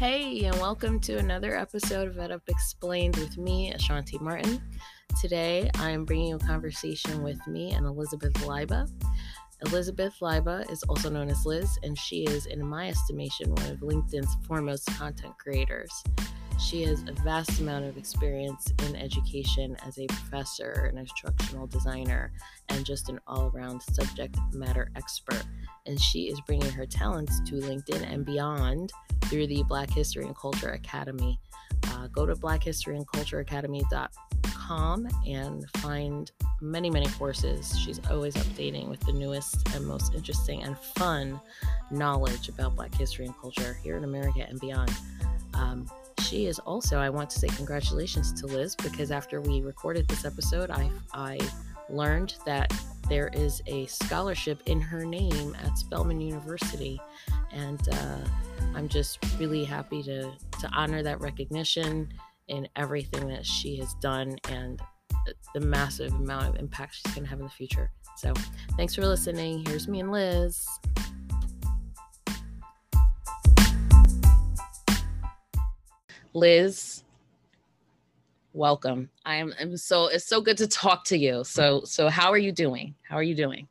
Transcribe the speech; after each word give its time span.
Hey, 0.00 0.44
and 0.46 0.56
welcome 0.56 0.98
to 1.00 1.18
another 1.18 1.54
episode 1.54 2.08
of 2.08 2.18
Ed 2.18 2.32
Explained 2.48 3.16
with 3.16 3.36
me, 3.36 3.70
Ashanti 3.74 4.16
Martin. 4.18 4.62
Today, 5.20 5.70
I 5.74 5.90
am 5.90 6.06
bringing 6.06 6.28
you 6.28 6.36
a 6.36 6.38
conversation 6.38 7.22
with 7.22 7.46
me 7.46 7.72
and 7.72 7.84
Elizabeth 7.84 8.32
Leiba. 8.46 8.90
Elizabeth 9.66 10.16
Leiba 10.22 10.72
is 10.72 10.82
also 10.84 11.10
known 11.10 11.28
as 11.28 11.44
Liz, 11.44 11.78
and 11.82 11.98
she 11.98 12.22
is, 12.22 12.46
in 12.46 12.66
my 12.66 12.88
estimation, 12.88 13.54
one 13.54 13.66
of 13.66 13.80
LinkedIn's 13.80 14.34
foremost 14.46 14.86
content 14.96 15.36
creators. 15.36 15.92
She 16.60 16.82
has 16.82 17.02
a 17.08 17.12
vast 17.24 17.58
amount 17.60 17.86
of 17.86 17.96
experience 17.96 18.70
in 18.86 18.94
education 18.94 19.74
as 19.86 19.98
a 19.98 20.06
professor, 20.06 20.90
an 20.92 20.98
instructional 20.98 21.66
designer, 21.66 22.32
and 22.68 22.84
just 22.84 23.08
an 23.08 23.18
all 23.26 23.50
around 23.54 23.80
subject 23.80 24.36
matter 24.52 24.90
expert. 24.94 25.42
And 25.86 25.98
she 25.98 26.28
is 26.28 26.38
bringing 26.42 26.70
her 26.70 26.84
talents 26.84 27.40
to 27.46 27.54
LinkedIn 27.54 28.12
and 28.12 28.26
beyond 28.26 28.92
through 29.22 29.46
the 29.46 29.62
Black 29.64 29.88
History 29.90 30.26
and 30.26 30.36
Culture 30.36 30.72
Academy. 30.72 31.40
Uh, 31.88 32.08
go 32.08 32.26
to 32.26 32.34
blackhistoryandcultureacademy.com 32.34 35.08
and 35.26 35.64
find 35.78 36.30
many, 36.60 36.90
many 36.90 37.06
courses. 37.06 37.74
She's 37.78 38.02
always 38.10 38.34
updating 38.34 38.88
with 38.88 39.00
the 39.00 39.12
newest 39.12 39.66
and 39.74 39.86
most 39.86 40.14
interesting 40.14 40.62
and 40.62 40.78
fun 40.78 41.40
knowledge 41.90 42.50
about 42.50 42.76
Black 42.76 42.94
history 42.94 43.24
and 43.24 43.34
culture 43.38 43.78
here 43.82 43.96
in 43.96 44.04
America 44.04 44.44
and 44.46 44.60
beyond. 44.60 44.92
Um, 45.54 45.88
she 46.30 46.46
is 46.46 46.60
also, 46.60 46.98
I 46.98 47.10
want 47.10 47.28
to 47.30 47.40
say 47.40 47.48
congratulations 47.48 48.32
to 48.40 48.46
Liz 48.46 48.76
because 48.76 49.10
after 49.10 49.40
we 49.40 49.62
recorded 49.62 50.06
this 50.06 50.24
episode, 50.24 50.70
I, 50.70 50.88
I 51.12 51.40
learned 51.88 52.36
that 52.46 52.72
there 53.08 53.30
is 53.32 53.60
a 53.66 53.86
scholarship 53.86 54.62
in 54.66 54.80
her 54.80 55.04
name 55.04 55.56
at 55.64 55.76
Spelman 55.76 56.20
University. 56.20 57.00
And 57.50 57.80
uh, 57.92 58.18
I'm 58.76 58.88
just 58.88 59.18
really 59.40 59.64
happy 59.64 60.04
to, 60.04 60.30
to 60.60 60.70
honor 60.72 61.02
that 61.02 61.20
recognition 61.20 62.08
in 62.46 62.68
everything 62.76 63.26
that 63.26 63.44
she 63.44 63.76
has 63.78 63.94
done 63.94 64.36
and 64.48 64.80
the 65.52 65.60
massive 65.60 66.12
amount 66.14 66.54
of 66.54 66.60
impact 66.60 66.94
she's 66.94 67.12
going 67.12 67.24
to 67.24 67.30
have 67.30 67.40
in 67.40 67.46
the 67.46 67.50
future. 67.50 67.90
So, 68.16 68.32
thanks 68.76 68.94
for 68.94 69.04
listening. 69.04 69.64
Here's 69.66 69.88
me 69.88 70.00
and 70.00 70.12
Liz. 70.12 70.64
Liz, 76.32 77.02
welcome. 78.52 79.10
I 79.26 79.36
am 79.36 79.52
I'm 79.60 79.76
so 79.76 80.06
it's 80.06 80.26
so 80.26 80.40
good 80.40 80.56
to 80.58 80.68
talk 80.68 81.04
to 81.06 81.18
you. 81.18 81.42
So 81.42 81.82
so 81.84 82.08
how 82.08 82.30
are 82.30 82.38
you 82.38 82.52
doing? 82.52 82.94
How 83.02 83.16
are 83.16 83.22
you 83.22 83.34
doing? 83.34 83.66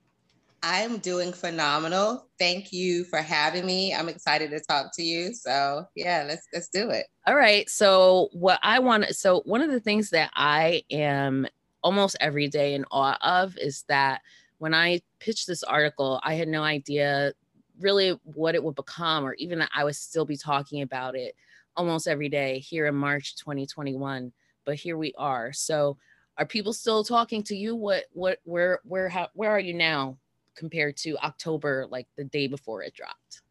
I'm 0.62 0.98
doing 0.98 1.32
phenomenal. 1.32 2.28
Thank 2.38 2.74
you 2.74 3.06
for 3.06 3.20
having 3.20 3.66
me. 3.66 3.94
I'm 3.96 4.10
excited 4.10 4.52
to 4.52 4.60
talk 4.60 4.92
to 4.96 5.02
you. 5.02 5.34
So 5.34 5.86
yeah, 5.96 6.26
let's 6.28 6.48
let's 6.54 6.68
do 6.68 6.90
it. 6.90 7.08
All 7.26 7.36
right. 7.36 7.70
So 7.70 8.28
what 8.34 8.60
I 8.62 8.80
want 8.80 9.06
so 9.16 9.42
one 9.46 9.62
of 9.62 9.72
the 9.72 9.80
things 9.80 10.10
that 10.10 10.30
I 10.36 10.84
am 10.92 11.48
almost 11.82 12.18
every 12.20 12.50
day 12.50 12.74
in 12.74 12.84
awe 12.92 13.18
of 13.22 13.58
is 13.58 13.86
that 13.88 14.22
when 14.58 14.74
I 14.74 15.00
pitched 15.20 15.48
this 15.48 15.64
article, 15.64 16.20
I 16.24 16.34
had 16.34 16.50
no 16.50 16.64
idea 16.64 17.32
really 17.80 18.20
what 18.24 18.56
it 18.56 18.62
would 18.62 18.76
become 18.76 19.24
or 19.24 19.34
even 19.36 19.60
that 19.60 19.72
I 19.74 19.86
would 19.86 19.96
still 19.96 20.26
be 20.26 20.36
talking 20.36 20.82
about 20.82 21.16
it 21.16 21.36
almost 21.76 22.08
every 22.08 22.30
day 22.30 22.60
here 22.60 22.88
in 22.88 22.96
March 22.96 23.36
2021. 23.38 24.32
But 24.66 24.76
here 24.76 24.98
we 24.98 25.14
are. 25.18 25.54
So 25.54 25.98
are 26.38 26.46
people 26.46 26.74
still 26.74 27.04
talking 27.04 27.44
to 27.44 27.56
you? 27.56 27.76
What 27.76 28.06
what 28.14 28.40
where 28.44 28.80
where 28.84 29.10
how 29.10 29.30
where 29.34 29.52
are 29.52 29.60
you 29.60 29.74
now 29.74 30.18
compared 30.56 30.98
to 30.98 31.18
October, 31.18 31.88
like 31.90 32.08
the 32.18 32.24
day 32.24 32.48
before 32.48 32.84
it 32.84 32.94
dropped? 32.94 33.42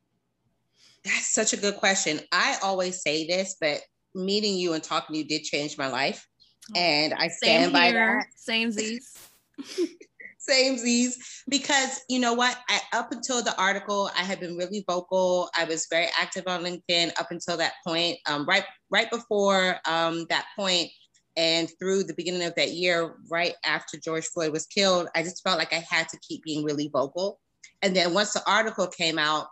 That's 1.04 1.32
such 1.32 1.52
a 1.52 1.56
good 1.56 1.76
question. 1.76 2.20
I 2.32 2.56
always 2.62 3.02
say 3.02 3.26
this, 3.26 3.56
but 3.60 3.80
meeting 4.14 4.56
you 4.56 4.72
and 4.72 4.82
talking 4.82 5.14
to 5.14 5.18
you 5.18 5.24
did 5.24 5.44
change 5.44 5.78
my 5.78 5.88
life. 5.88 6.26
Oh, 6.70 6.78
and 6.78 7.14
I 7.14 7.28
stand 7.28 7.72
by 7.72 7.92
that. 7.92 8.26
Same 8.34 8.70
Z's. 8.70 9.16
Same 10.48 10.78
Z's. 10.78 11.42
Because 11.48 12.00
you 12.08 12.18
know 12.18 12.34
what? 12.34 12.56
I, 12.68 12.80
up 12.92 13.12
until 13.12 13.42
the 13.42 13.58
article, 13.60 14.10
I 14.16 14.22
had 14.22 14.40
been 14.40 14.56
really 14.56 14.84
vocal. 14.88 15.50
I 15.56 15.64
was 15.64 15.86
very 15.90 16.08
active 16.20 16.44
on 16.46 16.64
LinkedIn 16.64 17.12
up 17.20 17.30
until 17.30 17.56
that 17.58 17.74
point. 17.86 18.18
Um, 18.26 18.46
right, 18.46 18.64
right 18.90 19.10
before 19.10 19.76
um, 19.86 20.26
that 20.30 20.46
point, 20.56 20.90
and 21.36 21.70
through 21.78 22.02
the 22.02 22.14
beginning 22.14 22.42
of 22.42 22.54
that 22.56 22.72
year, 22.72 23.14
right 23.30 23.54
after 23.64 23.96
George 23.96 24.26
Floyd 24.26 24.52
was 24.52 24.66
killed, 24.66 25.08
I 25.14 25.22
just 25.22 25.42
felt 25.44 25.58
like 25.58 25.72
I 25.72 25.84
had 25.88 26.08
to 26.08 26.18
keep 26.26 26.42
being 26.42 26.64
really 26.64 26.90
vocal. 26.92 27.38
And 27.80 27.94
then 27.94 28.12
once 28.12 28.32
the 28.32 28.42
article 28.50 28.88
came 28.88 29.20
out, 29.20 29.46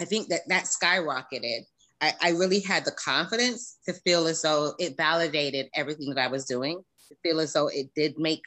I 0.00 0.06
think 0.06 0.28
that 0.28 0.42
that 0.48 0.64
skyrocketed. 0.64 1.62
I, 2.00 2.14
I 2.22 2.30
really 2.30 2.60
had 2.60 2.84
the 2.84 2.92
confidence 2.92 3.78
to 3.86 3.92
feel 3.92 4.28
as 4.28 4.40
though 4.40 4.72
it 4.78 4.96
validated 4.96 5.66
everything 5.74 6.14
that 6.14 6.24
I 6.24 6.28
was 6.28 6.44
doing, 6.44 6.80
to 7.08 7.16
feel 7.22 7.40
as 7.40 7.52
though 7.52 7.68
it 7.68 7.88
did 7.94 8.14
make 8.16 8.42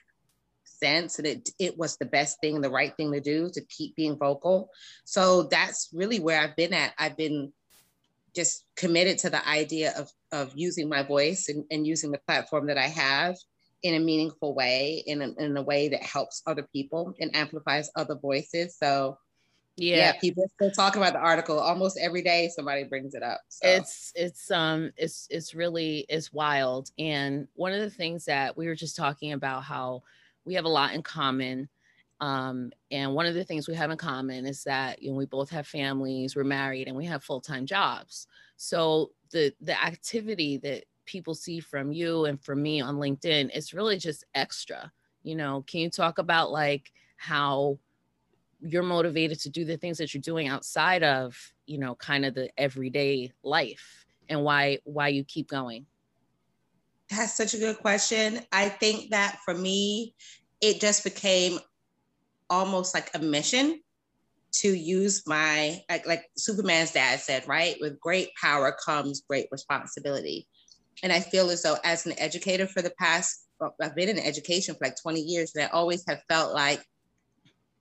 sense 0.82 1.18
and 1.18 1.28
it 1.28 1.50
it 1.60 1.78
was 1.78 1.98
the 1.98 2.06
best 2.06 2.40
thing 2.42 2.60
the 2.60 2.70
right 2.70 2.96
thing 2.98 3.12
to 3.12 3.22
do 3.22 3.50
to 3.54 3.62
keep 3.66 3.96
being 3.96 4.18
vocal 4.18 4.70
so 5.06 5.44
that's 5.44 5.90
really 5.94 6.20
where 6.20 6.42
i've 6.42 6.56
been 6.56 6.74
at 6.74 6.94
i've 6.98 7.18
been 7.18 7.52
just 8.36 8.66
committed 8.76 9.18
to 9.18 9.30
the 9.30 9.48
idea 9.48 9.94
of 9.98 10.10
of 10.32 10.52
using 10.56 10.90
my 10.90 11.04
voice 11.04 11.50
and, 11.50 11.66
and 11.72 11.86
using 11.86 12.12
the 12.12 12.20
platform 12.28 12.68
that 12.68 12.78
i 12.78 12.88
have 12.88 13.36
in 13.84 13.96
a 13.96 14.00
meaningful 14.00 14.54
way 14.54 15.04
in 15.06 15.22
a, 15.22 15.34
in 15.44 15.58
a 15.58 15.62
way 15.62 15.90
that 15.90 16.04
helps 16.04 16.42
other 16.46 16.68
people 16.74 17.14
and 17.20 17.36
amplifies 17.36 17.90
other 17.96 18.16
voices 18.16 18.76
so 18.78 19.18
yeah. 19.78 19.96
yeah 19.96 20.12
people 20.20 20.46
still 20.56 20.72
talk 20.72 20.96
about 20.96 21.14
the 21.14 21.20
article 21.20 21.60
almost 21.60 21.98
every 22.00 22.22
day 22.22 22.50
somebody 22.54 22.84
brings 22.84 23.16
it 23.16 23.24
up 23.24 23.42
so. 23.48 23.68
it's 23.68 24.12
it's 24.16 24.52
um 24.52 24.92
it's 24.98 25.28
it's 25.30 25.56
really 25.56 26.06
it's 26.10 26.32
wild 26.34 26.92
and 27.00 27.48
one 27.56 27.72
of 27.72 27.80
the 27.80 27.90
things 27.90 28.26
that 28.26 28.56
we 28.56 28.68
were 28.68 28.76
just 28.76 28.96
talking 28.96 29.32
about 29.32 29.64
how 29.64 30.04
we 30.46 30.54
have 30.56 30.66
a 30.66 30.70
lot 30.70 30.94
in 30.94 31.04
common. 31.04 31.70
Um, 32.20 32.72
and 32.92 33.14
one 33.14 33.26
of 33.26 33.34
the 33.34 33.44
things 33.44 33.68
we 33.68 33.76
have 33.76 33.90
in 33.90 33.98
common 33.98 34.46
is 34.46 34.64
that 34.64 35.02
you 35.02 35.12
know 35.12 35.18
we 35.18 35.26
both 35.26 35.50
have 35.50 35.68
families, 35.68 36.36
we're 36.36 36.44
married, 36.44 36.88
and 36.88 36.96
we 36.96 37.06
have 37.06 37.24
full 37.24 37.42
time 37.42 37.66
jobs. 37.66 38.28
So 38.58 39.12
the 39.32 39.54
the 39.62 39.82
activity 39.84 40.58
that 40.58 40.84
people 41.06 41.34
see 41.34 41.60
from 41.60 41.92
you 41.92 42.26
and 42.26 42.40
from 42.42 42.62
me 42.62 42.80
on 42.80 42.98
LinkedIn 42.98 43.56
is 43.56 43.74
really 43.74 43.98
just 43.98 44.24
extra. 44.36 44.92
You 45.24 45.36
know, 45.36 45.64
can 45.68 45.82
you 45.82 45.90
talk 45.90 46.20
about 46.20 46.52
like 46.52 46.92
how 47.18 47.80
you're 48.60 48.84
motivated 48.84 49.40
to 49.40 49.50
do 49.50 49.66
the 49.66 49.78
things 49.78 49.98
that 49.98 50.14
you're 50.14 50.22
doing 50.22 50.48
outside 50.48 51.02
of 51.02 51.36
you 51.66 51.80
know 51.80 51.96
kind 51.96 52.26
of 52.26 52.36
the 52.36 52.50
everyday 52.58 53.32
life 53.44 54.06
and 54.30 54.44
why 54.44 54.78
why 54.84 55.08
you 55.08 55.24
keep 55.24 55.48
going? 55.48 55.86
That's 57.12 57.36
such 57.36 57.54
a 57.54 57.58
good 57.58 57.78
question. 57.80 58.40
I 58.54 58.70
think 58.70 59.12
that 59.12 59.40
for 59.44 59.54
me, 59.54 60.16
it 60.62 60.80
just 60.80 61.04
became 61.04 61.60
almost 62.50 62.94
like 62.94 63.12
a 63.14 63.20
mission 63.20 63.82
to 64.54 64.70
use 64.70 65.24
my 65.28 65.82
like, 65.90 66.08
like 66.08 66.24
Superman's 66.38 66.92
dad 66.92 67.20
said, 67.20 67.48
right? 67.48 67.76
With 67.82 68.00
great 68.00 68.30
power 68.42 68.76
comes 68.86 69.24
great 69.28 69.48
responsibility. 69.52 70.48
And 71.04 71.12
I 71.12 71.20
feel 71.20 71.50
as 71.50 71.64
though 71.64 71.78
as 71.84 72.06
an 72.06 72.18
educator 72.18 72.68
for 72.68 72.82
the 72.82 72.94
past, 72.98 73.48
I've 73.82 73.96
been 73.96 74.10
in 74.10 74.20
education 74.20 74.76
for 74.76 74.86
like 74.86 75.02
20 75.02 75.20
years, 75.20 75.52
and 75.56 75.66
I 75.66 75.68
always 75.68 76.04
have 76.08 76.22
felt 76.30 76.54
like 76.54 76.84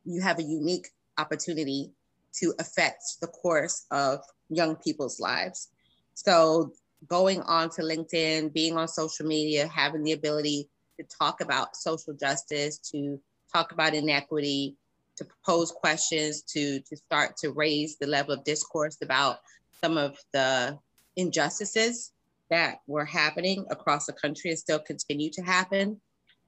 you 0.05 0.21
have 0.23 0.39
a 0.39 0.43
unique 0.43 0.89
opportunity 1.19 1.93
to 2.41 2.55
affect 2.59 3.03
the 3.21 3.27
course 3.29 3.87
of 3.91 4.21
young 4.49 4.77
people's 4.77 5.21
lives. 5.21 5.69
So 6.15 6.73
going 7.09 7.41
on 7.43 7.71
to 7.71 7.83
LinkedIn, 7.83 8.53
being 8.53 8.77
on 8.77 8.89
social 8.89 9.27
media, 9.27 9.67
having 9.67 10.03
the 10.03 10.13
ability 10.13 10.69
to 10.99 11.07
talk 11.19 11.41
about 11.41 11.77
social 11.77 12.15
justice, 12.15 12.79
to 12.79 13.21
talk 13.53 13.73
about 13.73 13.95
inequity, 13.95 14.77
to 15.17 15.27
pose 15.45 15.71
questions, 15.71 16.43
to, 16.43 16.81
to 16.81 16.97
start 16.97 17.37
to 17.39 17.53
raise 17.53 17.97
the 17.97 18.07
level 18.07 18.33
of 18.33 18.45
discourse 18.45 18.99
about 19.03 19.39
some 19.83 19.97
of 19.97 20.19
the 20.33 20.79
injustices 21.17 22.13
that 22.51 22.81
were 22.87 23.05
happening 23.05 23.65
across 23.71 24.07
the 24.07 24.13
country 24.13 24.51
and 24.51 24.59
still 24.59 24.79
continue 24.79 25.31
to 25.31 25.43
happen. 25.43 26.01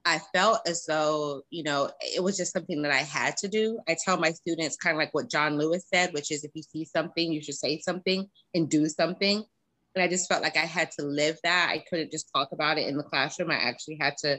I 0.05 0.19
felt 0.35 0.67
as 0.67 0.85
though, 0.85 1.43
you 1.51 1.63
know, 1.63 1.91
it 2.01 2.23
was 2.23 2.37
just 2.37 2.53
something 2.53 2.83
that 2.83 2.91
I 2.91 3.03
had 3.03 3.37
to 3.39 3.49
do. 3.49 3.79
I 3.89 3.97
tell 4.05 4.17
my 4.17 4.33
students 4.33 4.77
kind 4.77 4.97
of 4.97 4.99
like 4.99 5.15
what 5.15 5.31
John 5.31 5.57
Lewis 5.57 5.85
said, 5.93 6.13
which 6.13 6.33
is 6.33 6.43
if 6.43 6.51
you 6.55 6.63
see 6.63 6.85
something, 6.85 7.33
you 7.33 7.41
should 7.41 7.55
say 7.55 7.79
something 7.79 8.29
and 8.53 8.69
do 8.69 8.89
something. 8.89 9.45
And 9.95 10.03
I 10.03 10.09
just 10.09 10.29
felt 10.29 10.43
like 10.43 10.57
I 10.57 10.61
had 10.61 10.91
to 10.93 11.05
live 11.05 11.39
that. 11.45 11.71
I 11.71 11.85
couldn't 11.89 12.11
just 12.11 12.31
talk 12.35 12.49
about 12.53 12.79
it 12.79 12.89
in 12.89 12.97
the 12.97 13.03
classroom. 13.03 13.51
I 13.51 13.57
actually 13.57 13.99
had 14.01 14.17
to 14.19 14.39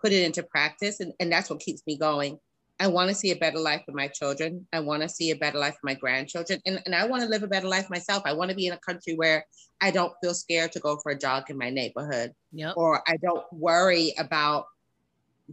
put 0.00 0.12
it 0.12 0.24
into 0.24 0.42
practice. 0.42 1.00
And, 1.00 1.12
and 1.20 1.30
that's 1.30 1.50
what 1.50 1.60
keeps 1.60 1.82
me 1.86 1.96
going. 1.96 2.38
I 2.80 2.88
want 2.88 3.10
to 3.10 3.14
see 3.14 3.30
a 3.30 3.36
better 3.36 3.58
life 3.58 3.82
for 3.86 3.92
my 3.92 4.08
children. 4.08 4.66
I 4.72 4.80
want 4.80 5.02
to 5.02 5.08
see 5.08 5.30
a 5.30 5.36
better 5.36 5.58
life 5.58 5.74
for 5.74 5.86
my 5.86 5.94
grandchildren. 5.94 6.60
And, 6.66 6.80
and 6.84 6.94
I 6.94 7.06
want 7.06 7.22
to 7.22 7.28
live 7.28 7.42
a 7.42 7.48
better 7.48 7.68
life 7.68 7.88
myself. 7.90 8.24
I 8.26 8.32
want 8.32 8.50
to 8.50 8.56
be 8.56 8.66
in 8.66 8.72
a 8.72 8.78
country 8.78 9.14
where 9.14 9.44
I 9.80 9.90
don't 9.90 10.12
feel 10.22 10.34
scared 10.34 10.72
to 10.72 10.80
go 10.80 10.98
for 11.02 11.12
a 11.12 11.18
jog 11.18 11.50
in 11.50 11.58
my 11.58 11.70
neighborhood. 11.70 12.32
Yep. 12.52 12.74
Or 12.76 13.02
I 13.06 13.16
don't 13.18 13.44
worry 13.52 14.14
about 14.18 14.66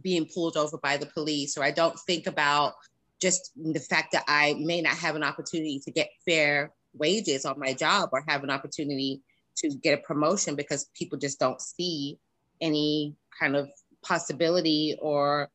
being 0.02 0.26
pulled 0.26 0.56
over 0.56 0.78
by 0.78 0.96
the 0.96 1.06
police. 1.06 1.56
Or 1.56 1.62
I 1.62 1.70
don't 1.70 1.98
think 2.00 2.26
about 2.26 2.74
just 3.20 3.52
the 3.56 3.80
fact 3.80 4.12
that 4.12 4.24
I 4.26 4.54
may 4.58 4.80
not 4.80 4.96
have 4.96 5.14
an 5.14 5.22
opportunity 5.22 5.80
to 5.84 5.92
get 5.92 6.08
fair 6.26 6.72
wages 6.94 7.44
on 7.44 7.60
my 7.60 7.74
job 7.74 8.08
or 8.12 8.24
have 8.26 8.42
an 8.42 8.50
opportunity 8.50 9.22
to 9.56 9.70
get 9.82 9.98
a 9.98 10.02
promotion 10.02 10.56
because 10.56 10.90
people 10.94 11.18
just 11.18 11.38
don't 11.38 11.60
see 11.60 12.18
any 12.60 13.14
kind 13.38 13.56
of 13.56 13.68
possibility 14.02 14.96
or 15.00 15.48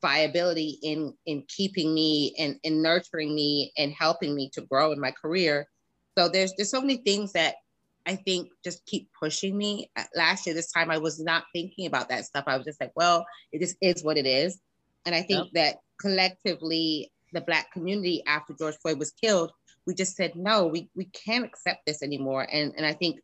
viability 0.00 0.78
in 0.82 1.14
in 1.26 1.44
keeping 1.48 1.92
me 1.92 2.34
and, 2.38 2.58
and 2.64 2.82
nurturing 2.82 3.34
me 3.34 3.72
and 3.76 3.92
helping 3.92 4.34
me 4.34 4.50
to 4.54 4.62
grow 4.62 4.92
in 4.92 5.00
my 5.00 5.10
career. 5.10 5.66
So 6.16 6.28
there's 6.28 6.52
there's 6.56 6.70
so 6.70 6.80
many 6.80 6.98
things 6.98 7.32
that 7.32 7.56
i 8.06 8.16
think 8.16 8.48
just 8.64 8.84
keep 8.86 9.08
pushing 9.18 9.56
me. 9.56 9.90
Uh, 9.96 10.04
last 10.14 10.46
year 10.46 10.54
this 10.54 10.72
time 10.72 10.90
i 10.90 10.98
was 10.98 11.20
not 11.20 11.44
thinking 11.52 11.86
about 11.86 12.08
that 12.08 12.24
stuff. 12.24 12.44
I 12.46 12.56
was 12.56 12.64
just 12.64 12.80
like 12.80 12.92
well 12.96 13.26
it 13.52 13.60
just 13.60 13.76
is 13.80 14.02
what 14.02 14.16
it 14.16 14.26
is. 14.26 14.58
And 15.06 15.14
i 15.14 15.22
think 15.22 15.48
yep. 15.52 15.54
that 15.54 15.76
collectively 16.00 17.12
the 17.32 17.40
black 17.42 17.70
community 17.72 18.22
after 18.26 18.54
george 18.54 18.76
floyd 18.82 18.98
was 18.98 19.12
killed 19.12 19.52
we 19.86 19.94
just 19.94 20.16
said 20.16 20.34
no 20.34 20.66
we, 20.66 20.88
we 20.96 21.04
can't 21.06 21.44
accept 21.44 21.84
this 21.86 22.02
anymore. 22.02 22.46
And 22.50 22.72
and 22.76 22.86
i 22.86 22.92
think 22.92 23.20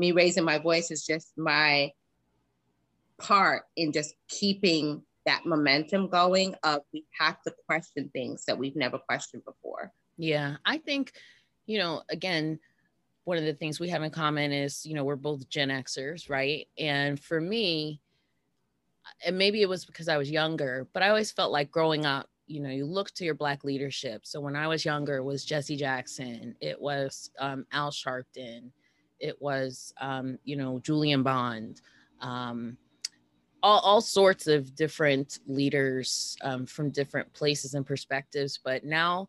me 0.00 0.12
raising 0.12 0.44
my 0.44 0.58
voice 0.58 0.90
is 0.90 1.04
just 1.04 1.36
my 1.36 1.92
part 3.18 3.64
in 3.76 3.92
just 3.92 4.14
keeping 4.28 5.02
that 5.26 5.44
momentum 5.44 6.08
going 6.08 6.54
of 6.62 6.80
we 6.92 7.04
have 7.18 7.40
to 7.42 7.52
question 7.66 8.08
things 8.14 8.46
that 8.46 8.56
we've 8.56 8.74
never 8.74 8.98
questioned 8.98 9.44
before. 9.44 9.92
Yeah, 10.16 10.56
I 10.64 10.78
think, 10.78 11.12
you 11.66 11.78
know, 11.78 12.02
again, 12.08 12.58
one 13.24 13.36
of 13.36 13.44
the 13.44 13.52
things 13.52 13.78
we 13.78 13.90
have 13.90 14.02
in 14.02 14.10
common 14.10 14.52
is, 14.52 14.86
you 14.86 14.94
know, 14.94 15.04
we're 15.04 15.16
both 15.16 15.48
Gen 15.50 15.68
Xers, 15.68 16.30
right? 16.30 16.66
And 16.78 17.20
for 17.20 17.38
me, 17.38 18.00
and 19.24 19.36
maybe 19.36 19.60
it 19.60 19.68
was 19.68 19.84
because 19.84 20.08
I 20.08 20.16
was 20.16 20.30
younger, 20.30 20.88
but 20.94 21.02
I 21.02 21.10
always 21.10 21.30
felt 21.30 21.52
like 21.52 21.70
growing 21.70 22.06
up, 22.06 22.26
you 22.46 22.60
know, 22.60 22.70
you 22.70 22.86
look 22.86 23.10
to 23.12 23.24
your 23.24 23.34
Black 23.34 23.64
leadership. 23.64 24.22
So 24.24 24.40
when 24.40 24.56
I 24.56 24.66
was 24.66 24.84
younger, 24.84 25.16
it 25.16 25.24
was 25.24 25.44
Jesse 25.44 25.76
Jackson, 25.76 26.56
it 26.60 26.80
was 26.80 27.30
um, 27.38 27.66
Al 27.70 27.90
Sharpton, 27.90 28.70
it 29.20 29.40
was, 29.40 29.92
um, 30.00 30.38
you 30.44 30.56
know, 30.56 30.78
Julian 30.80 31.22
Bond. 31.22 31.80
Um, 32.20 32.76
all, 33.62 33.80
all 33.80 34.00
sorts 34.00 34.46
of 34.46 34.74
different 34.74 35.38
leaders 35.46 36.36
um, 36.42 36.66
from 36.66 36.90
different 36.90 37.32
places 37.32 37.74
and 37.74 37.86
perspectives. 37.86 38.58
But 38.62 38.84
now, 38.84 39.28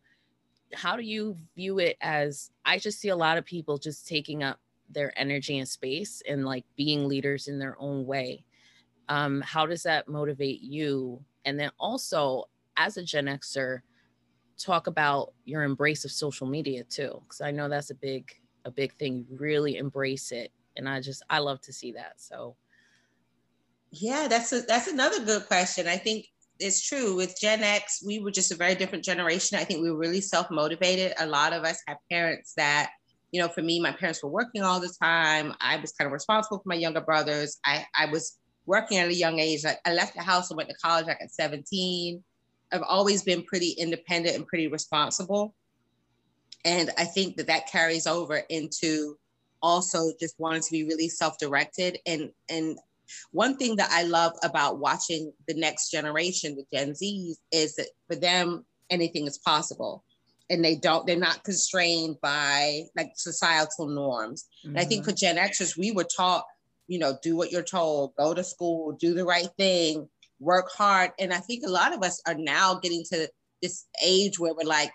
how 0.73 0.95
do 0.95 1.03
you 1.03 1.37
view 1.55 1.79
it 1.79 1.97
as? 2.01 2.51
I 2.65 2.77
just 2.79 2.99
see 2.99 3.09
a 3.09 3.15
lot 3.15 3.37
of 3.37 3.45
people 3.45 3.77
just 3.77 4.07
taking 4.07 4.43
up 4.43 4.59
their 4.89 5.17
energy 5.19 5.59
and 5.59 5.67
space 5.67 6.21
and 6.27 6.45
like 6.45 6.65
being 6.75 7.07
leaders 7.07 7.47
in 7.47 7.59
their 7.59 7.75
own 7.79 8.05
way. 8.05 8.45
Um, 9.09 9.41
how 9.41 9.65
does 9.65 9.83
that 9.83 10.07
motivate 10.07 10.61
you? 10.61 11.23
And 11.45 11.59
then 11.59 11.71
also, 11.79 12.45
as 12.77 12.97
a 12.97 13.03
Gen 13.03 13.25
Xer, 13.25 13.81
talk 14.57 14.87
about 14.87 15.33
your 15.43 15.63
embrace 15.63 16.05
of 16.05 16.11
social 16.11 16.47
media 16.47 16.83
too, 16.83 17.21
because 17.23 17.41
I 17.41 17.51
know 17.51 17.67
that's 17.67 17.89
a 17.89 17.95
big 17.95 18.31
a 18.65 18.71
big 18.71 18.93
thing. 18.93 19.25
You 19.29 19.37
really 19.37 19.77
embrace 19.77 20.31
it, 20.31 20.51
and 20.77 20.87
I 20.87 21.01
just 21.01 21.23
I 21.29 21.39
love 21.39 21.61
to 21.61 21.73
see 21.73 21.91
that. 21.93 22.13
So 22.17 22.55
yeah, 23.91 24.27
that's 24.29 24.53
a, 24.53 24.61
that's 24.61 24.87
another 24.87 25.23
good 25.23 25.47
question. 25.47 25.87
I 25.87 25.97
think 25.97 26.27
it's 26.61 26.81
true 26.81 27.15
with 27.15 27.39
Gen 27.39 27.63
X, 27.63 28.03
we 28.05 28.19
were 28.19 28.31
just 28.31 28.51
a 28.51 28.55
very 28.55 28.75
different 28.75 29.03
generation. 29.03 29.57
I 29.57 29.63
think 29.63 29.81
we 29.81 29.91
were 29.91 29.97
really 29.97 30.21
self 30.21 30.49
motivated. 30.49 31.13
A 31.19 31.25
lot 31.25 31.53
of 31.53 31.63
us 31.63 31.81
have 31.87 31.97
parents 32.09 32.53
that, 32.55 32.91
you 33.31 33.41
know, 33.41 33.49
for 33.49 33.61
me, 33.61 33.79
my 33.79 33.91
parents 33.91 34.23
were 34.23 34.29
working 34.29 34.61
all 34.61 34.79
the 34.79 34.93
time. 35.01 35.53
I 35.59 35.77
was 35.77 35.91
kind 35.93 36.05
of 36.05 36.13
responsible 36.13 36.59
for 36.59 36.69
my 36.69 36.75
younger 36.75 37.01
brothers. 37.01 37.59
I, 37.65 37.85
I 37.95 38.05
was 38.05 38.37
working 38.65 38.99
at 38.99 39.07
a 39.07 39.13
young 39.13 39.39
age. 39.39 39.63
Like 39.63 39.79
I 39.85 39.93
left 39.93 40.15
the 40.15 40.21
house 40.21 40.49
and 40.49 40.57
went 40.57 40.69
to 40.69 40.75
college 40.75 41.07
like 41.07 41.21
at 41.21 41.31
17. 41.31 42.23
I've 42.71 42.83
always 42.83 43.23
been 43.23 43.43
pretty 43.43 43.71
independent 43.71 44.35
and 44.35 44.47
pretty 44.47 44.67
responsible. 44.67 45.55
And 46.65 46.91
I 46.97 47.05
think 47.05 47.37
that 47.37 47.47
that 47.47 47.67
carries 47.67 48.07
over 48.07 48.41
into 48.49 49.17
also 49.61 50.11
just 50.19 50.35
wanting 50.39 50.61
to 50.61 50.71
be 50.71 50.83
really 50.83 51.09
self-directed 51.09 51.99
and 52.05 52.31
and 52.49 52.77
one 53.31 53.57
thing 53.57 53.75
that 53.77 53.89
I 53.91 54.03
love 54.03 54.33
about 54.43 54.79
watching 54.79 55.33
the 55.47 55.53
next 55.53 55.89
generation, 55.89 56.55
the 56.55 56.65
Gen 56.73 56.93
Zs, 56.93 57.35
is 57.51 57.75
that 57.75 57.87
for 58.07 58.15
them, 58.15 58.65
anything 58.89 59.27
is 59.27 59.37
possible. 59.37 60.03
And 60.49 60.63
they 60.63 60.75
don't, 60.75 61.07
they're 61.07 61.15
not 61.15 61.43
constrained 61.43 62.17
by 62.21 62.83
like 62.95 63.13
societal 63.15 63.87
norms. 63.87 64.45
Mm-hmm. 64.59 64.69
And 64.75 64.79
I 64.79 64.85
think 64.85 65.05
for 65.05 65.13
Gen 65.13 65.37
Xers, 65.37 65.77
we 65.77 65.91
were 65.91 66.05
taught, 66.15 66.45
you 66.87 66.99
know, 66.99 67.17
do 67.23 67.37
what 67.37 67.51
you're 67.51 67.63
told, 67.63 68.15
go 68.15 68.33
to 68.33 68.43
school, 68.43 68.91
do 68.93 69.13
the 69.13 69.23
right 69.23 69.49
thing, 69.57 70.09
work 70.39 70.69
hard. 70.71 71.11
And 71.19 71.33
I 71.33 71.37
think 71.37 71.63
a 71.65 71.69
lot 71.69 71.93
of 71.93 72.03
us 72.03 72.21
are 72.27 72.35
now 72.35 72.75
getting 72.75 73.03
to 73.11 73.29
this 73.61 73.85
age 74.03 74.39
where 74.39 74.53
we're 74.53 74.67
like, 74.67 74.91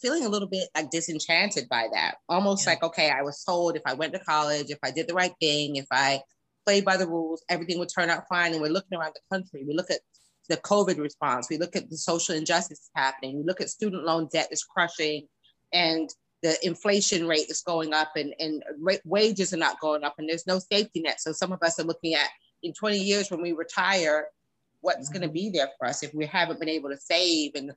feeling 0.00 0.24
a 0.24 0.28
little 0.28 0.48
bit 0.48 0.68
like 0.74 0.90
disenchanted 0.90 1.68
by 1.68 1.88
that. 1.92 2.16
Almost 2.28 2.64
yeah. 2.64 2.72
like, 2.72 2.82
okay, 2.82 3.10
I 3.10 3.22
was 3.22 3.42
told 3.44 3.76
if 3.76 3.82
I 3.86 3.94
went 3.94 4.12
to 4.14 4.20
college, 4.20 4.70
if 4.70 4.78
I 4.82 4.90
did 4.90 5.08
the 5.08 5.14
right 5.14 5.34
thing, 5.40 5.76
if 5.76 5.86
I 5.90 6.22
played 6.66 6.84
by 6.84 6.96
the 6.96 7.06
rules, 7.06 7.42
everything 7.48 7.78
would 7.78 7.90
turn 7.94 8.10
out 8.10 8.24
fine. 8.28 8.52
And 8.52 8.60
we're 8.60 8.68
looking 8.68 8.98
around 8.98 9.14
the 9.14 9.36
country. 9.36 9.64
We 9.66 9.74
look 9.74 9.90
at 9.90 10.00
the 10.48 10.56
COVID 10.58 10.98
response. 10.98 11.48
We 11.48 11.58
look 11.58 11.76
at 11.76 11.88
the 11.88 11.96
social 11.96 12.34
injustice 12.34 12.90
happening. 12.94 13.38
We 13.38 13.44
look 13.44 13.60
at 13.60 13.70
student 13.70 14.04
loan 14.04 14.28
debt 14.32 14.48
is 14.50 14.64
crushing 14.64 15.26
and 15.72 16.10
the 16.42 16.56
inflation 16.66 17.28
rate 17.28 17.50
is 17.50 17.62
going 17.62 17.92
up 17.92 18.12
and, 18.16 18.34
and 18.38 18.62
wages 19.04 19.52
are 19.52 19.58
not 19.58 19.80
going 19.80 20.04
up 20.04 20.14
and 20.18 20.28
there's 20.28 20.46
no 20.46 20.58
safety 20.58 21.00
net. 21.00 21.20
So 21.20 21.32
some 21.32 21.52
of 21.52 21.62
us 21.62 21.78
are 21.78 21.84
looking 21.84 22.14
at 22.14 22.28
in 22.62 22.72
20 22.72 22.98
years 22.98 23.30
when 23.30 23.42
we 23.42 23.52
retire, 23.52 24.26
what's 24.80 25.08
mm-hmm. 25.10 25.18
going 25.18 25.28
to 25.28 25.32
be 25.32 25.50
there 25.50 25.68
for 25.78 25.86
us 25.86 26.02
if 26.02 26.12
we 26.14 26.26
haven't 26.26 26.60
been 26.60 26.68
able 26.68 26.90
to 26.90 26.96
save 26.96 27.52
and 27.54 27.72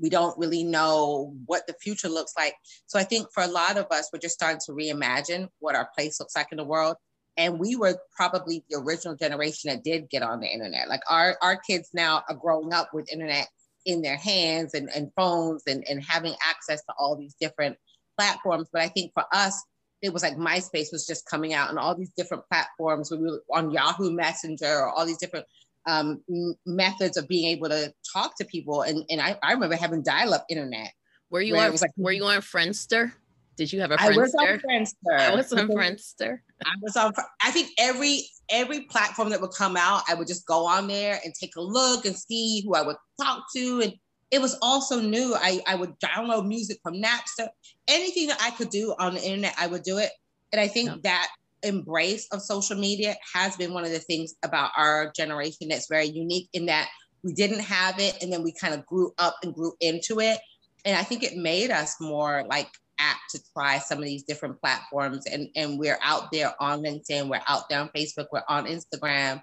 we 0.00 0.10
don't 0.10 0.38
really 0.38 0.64
know 0.64 1.34
what 1.46 1.66
the 1.66 1.74
future 1.80 2.08
looks 2.08 2.32
like. 2.36 2.54
So 2.86 2.98
I 2.98 3.04
think 3.04 3.28
for 3.32 3.42
a 3.42 3.48
lot 3.48 3.76
of 3.76 3.86
us, 3.90 4.10
we're 4.12 4.20
just 4.20 4.34
starting 4.34 4.60
to 4.66 4.72
reimagine 4.72 5.48
what 5.58 5.74
our 5.74 5.88
place 5.96 6.18
looks 6.20 6.36
like 6.36 6.48
in 6.52 6.58
the 6.58 6.64
world. 6.64 6.96
And 7.36 7.58
we 7.58 7.76
were 7.76 7.98
probably 8.14 8.64
the 8.68 8.78
original 8.78 9.16
generation 9.16 9.70
that 9.70 9.84
did 9.84 10.10
get 10.10 10.22
on 10.22 10.40
the 10.40 10.48
internet. 10.48 10.88
Like 10.88 11.02
our 11.08 11.36
our 11.42 11.56
kids 11.56 11.90
now 11.94 12.22
are 12.28 12.34
growing 12.34 12.72
up 12.72 12.90
with 12.92 13.12
internet 13.12 13.48
in 13.86 14.02
their 14.02 14.16
hands 14.16 14.74
and, 14.74 14.90
and 14.94 15.10
phones 15.16 15.62
and, 15.66 15.84
and 15.88 16.04
having 16.04 16.34
access 16.46 16.82
to 16.84 16.94
all 16.98 17.16
these 17.16 17.34
different 17.40 17.76
platforms. 18.18 18.68
But 18.72 18.82
i 18.82 18.88
think 18.88 19.12
for 19.14 19.24
us 19.32 19.62
it 20.02 20.12
was 20.12 20.22
like 20.22 20.36
myspace 20.36 20.92
was 20.92 21.06
just 21.06 21.26
coming 21.26 21.52
out 21.52 21.70
and 21.70 21.78
all 21.78 21.94
these 21.94 22.12
different 22.16 22.44
platforms. 22.48 23.10
We 23.10 23.18
were 23.18 23.42
on 23.52 23.70
yahoo 23.70 24.10
messenger 24.10 24.66
or 24.66 24.88
all 24.88 25.04
these 25.04 25.18
different 25.18 25.46
um, 25.86 26.22
methods 26.66 27.16
of 27.16 27.26
being 27.26 27.46
able 27.46 27.68
to 27.68 27.92
talk 28.12 28.36
to 28.36 28.44
people 28.44 28.82
and, 28.82 29.04
and 29.10 29.20
I, 29.20 29.38
I 29.42 29.52
remember 29.52 29.76
having 29.76 30.02
dial-up 30.02 30.44
internet 30.48 30.92
were 31.30 31.40
you 31.40 31.56
on 31.56 31.70
was 31.72 31.82
like 31.82 31.92
were 31.96 32.12
you 32.12 32.24
on 32.24 32.40
friendster 32.40 33.12
did 33.60 33.74
you 33.74 33.80
have 33.82 33.90
a 33.90 33.98
Friendster? 33.98 34.14
I 34.14 34.16
was 34.16 34.34
on 34.34 34.58
Friendster. 34.66 35.20
I 35.20 35.34
was 35.34 35.52
on 35.52 35.68
Friendster. 35.68 36.38
I 36.64 36.72
was 36.80 36.96
on. 36.96 37.12
I 37.44 37.50
think 37.50 37.68
every 37.78 38.22
every 38.50 38.84
platform 38.84 39.28
that 39.28 39.40
would 39.42 39.50
come 39.50 39.76
out, 39.76 40.02
I 40.08 40.14
would 40.14 40.26
just 40.26 40.46
go 40.46 40.66
on 40.66 40.88
there 40.88 41.20
and 41.22 41.34
take 41.38 41.56
a 41.56 41.60
look 41.60 42.06
and 42.06 42.16
see 42.16 42.62
who 42.64 42.74
I 42.74 42.80
would 42.80 42.96
talk 43.20 43.44
to, 43.54 43.82
and 43.82 43.92
it 44.30 44.40
was 44.40 44.56
also 44.62 44.98
new. 44.98 45.34
I 45.36 45.60
I 45.66 45.74
would 45.74 45.92
download 46.00 46.46
music 46.46 46.78
from 46.82 46.94
Napster. 46.94 47.48
Anything 47.86 48.28
that 48.28 48.40
I 48.40 48.50
could 48.52 48.70
do 48.70 48.94
on 48.98 49.12
the 49.12 49.22
internet, 49.22 49.54
I 49.58 49.66
would 49.66 49.82
do 49.82 49.98
it. 49.98 50.10
And 50.52 50.60
I 50.60 50.66
think 50.66 50.88
yeah. 50.88 50.96
that 51.02 51.28
embrace 51.62 52.26
of 52.32 52.42
social 52.42 52.76
media 52.76 53.16
has 53.34 53.56
been 53.56 53.74
one 53.74 53.84
of 53.84 53.90
the 53.90 53.98
things 53.98 54.34
about 54.42 54.70
our 54.76 55.12
generation 55.16 55.68
that's 55.68 55.88
very 55.88 56.06
unique 56.06 56.48
in 56.52 56.66
that 56.66 56.88
we 57.22 57.32
didn't 57.34 57.60
have 57.60 57.98
it 57.98 58.22
and 58.22 58.32
then 58.32 58.42
we 58.42 58.52
kind 58.52 58.72
of 58.72 58.84
grew 58.86 59.12
up 59.18 59.36
and 59.42 59.54
grew 59.54 59.72
into 59.80 60.20
it 60.20 60.38
and 60.84 60.96
i 60.96 61.02
think 61.02 61.22
it 61.22 61.36
made 61.36 61.70
us 61.70 61.96
more 62.00 62.44
like 62.48 62.68
apt 63.00 63.30
to 63.30 63.40
try 63.52 63.78
some 63.78 63.98
of 63.98 64.04
these 64.04 64.22
different 64.22 64.60
platforms. 64.60 65.26
And, 65.26 65.48
and 65.56 65.78
we're 65.78 65.98
out 66.02 66.30
there 66.30 66.54
on 66.60 66.82
LinkedIn, 66.82 67.28
we're 67.28 67.40
out 67.48 67.68
there 67.68 67.80
on 67.80 67.88
Facebook, 67.88 68.26
we're 68.30 68.42
on 68.48 68.66
Instagram, 68.66 69.42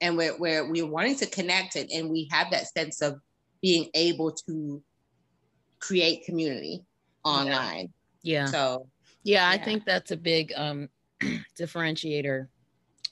and 0.00 0.16
we're, 0.16 0.38
we're, 0.38 0.70
we're 0.70 0.86
wanting 0.86 1.16
to 1.16 1.26
connect 1.26 1.74
it. 1.74 1.90
And 1.92 2.10
we 2.10 2.28
have 2.30 2.50
that 2.52 2.68
sense 2.68 3.02
of 3.02 3.18
being 3.62 3.88
able 3.94 4.32
to 4.46 4.82
create 5.80 6.24
community 6.24 6.84
online. 7.24 7.92
Yeah. 8.22 8.46
So, 8.46 8.86
yeah, 9.24 9.50
yeah. 9.52 9.60
I 9.60 9.64
think 9.64 9.84
that's 9.84 10.10
a 10.10 10.16
big 10.16 10.52
um, 10.54 10.88
differentiator. 11.58 12.48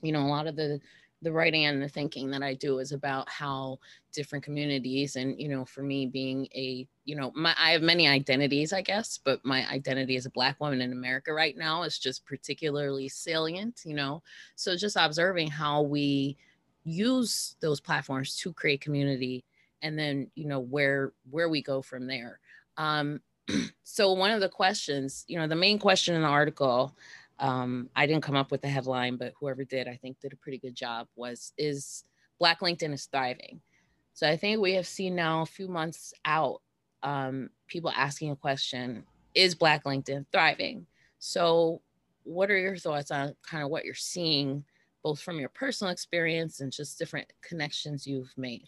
You 0.03 0.13
know, 0.13 0.21
a 0.21 0.29
lot 0.29 0.47
of 0.47 0.57
the 0.57 0.81
the 1.23 1.33
writing 1.33 1.65
and 1.65 1.83
the 1.83 1.89
thinking 1.89 2.31
that 2.31 2.43
I 2.43 2.55
do 2.55 2.79
is 2.79 2.93
about 2.93 3.29
how 3.29 3.79
different 4.13 4.45
communities 4.45 5.17
and 5.17 5.41
you 5.41 5.49
know 5.49 5.65
for 5.65 5.83
me 5.83 6.07
being 6.07 6.47
a 6.55 6.87
you 7.05 7.17
know 7.17 7.33
my 7.35 7.55
I 7.59 7.71
have 7.71 7.83
many 7.83 8.07
identities 8.07 8.73
I 8.73 8.83
guess 8.83 9.19
but 9.19 9.45
my 9.45 9.67
identity 9.69 10.17
as 10.17 10.27
a 10.27 10.31
black 10.31 10.61
woman 10.61 10.81
in 10.81 10.93
America 10.93 11.33
right 11.33 11.57
now 11.57 11.83
is 11.83 11.99
just 11.99 12.25
particularly 12.27 13.09
salient 13.09 13.83
you 13.85 13.95
know 13.95 14.23
so 14.57 14.77
just 14.77 14.97
observing 14.99 15.51
how 15.51 15.83
we 15.83 16.37
use 16.85 17.57
those 17.61 17.81
platforms 17.81 18.37
to 18.37 18.53
create 18.53 18.81
community 18.81 19.45
and 19.83 19.99
then 19.99 20.31
you 20.35 20.47
know 20.47 20.61
where 20.61 21.13
where 21.31 21.49
we 21.49 21.63
go 21.63 21.83
from 21.83 22.07
there 22.07 22.41
um 22.77 23.21
so 23.85 24.13
one 24.13 24.31
of 24.31 24.41
the 24.41 24.49
questions 24.49 25.25
you 25.29 25.39
know 25.39 25.47
the 25.47 25.57
main 25.57 25.79
question 25.79 26.15
in 26.15 26.23
the 26.23 26.29
article 26.29 26.95
um, 27.39 27.91
I 27.95 28.07
didn't 28.07 28.23
come 28.23 28.37
up 28.37 28.51
with 28.51 28.63
the 28.63 28.69
headline, 28.69 29.17
but 29.17 29.33
whoever 29.39 29.65
did, 29.65 29.89
I 29.89 29.97
think, 29.97 30.21
did 30.21 30.33
a 30.33 30.37
pretty 30.37 30.59
good 30.59 30.75
job. 30.75 31.09
Was 31.17 31.53
is 31.59 32.05
Black 32.39 32.61
LinkedIn 32.61 32.93
is 32.93 33.07
thriving? 33.07 33.61
So 34.15 34.29
I 34.29 34.37
think 34.37 34.61
we 34.61 34.75
have 34.75 34.87
seen 34.87 35.15
now 35.15 35.43
a 35.43 35.47
few 35.47 35.69
months 35.69 36.15
out, 36.25 36.63
um, 37.03 37.51
people 37.69 37.91
asking 37.91 38.31
a 38.31 38.37
question: 38.37 39.05
is 39.35 39.55
Black 39.55 39.85
LinkedIn 39.85 40.27
thriving? 40.33 40.87
So, 41.19 41.83
what 42.25 42.51
are 42.51 42.59
your 42.59 42.77
thoughts 42.77 43.11
on 43.11 43.35
kind 43.49 43.63
of 43.63 43.71
what 43.71 43.85
you're 43.85 43.95
seeing, 43.95 44.65
both 45.03 45.21
from 45.21 45.39
your 45.39 45.51
personal 45.51 45.93
experience 45.93 46.61
and 46.61 46.73
just 46.73 46.99
different 46.99 47.31
connections 47.43 48.07
you've 48.07 48.33
made? 48.37 48.65